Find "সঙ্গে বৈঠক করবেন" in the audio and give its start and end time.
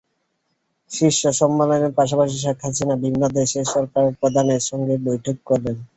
4.69-5.75